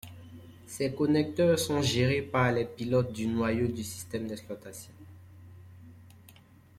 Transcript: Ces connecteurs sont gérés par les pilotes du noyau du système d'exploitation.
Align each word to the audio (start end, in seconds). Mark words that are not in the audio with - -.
Ces 0.65 0.95
connecteurs 0.95 1.59
sont 1.59 1.79
gérés 1.79 2.23
par 2.23 2.51
les 2.51 2.65
pilotes 2.65 3.13
du 3.13 3.27
noyau 3.27 3.67
du 3.67 3.83
système 3.83 4.25
d'exploitation. 4.25 4.93